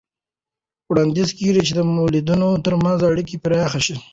[0.89, 3.95] وړاندیز کېږي چې د مؤلدینو ترمنځ اړیکې پراخه شي.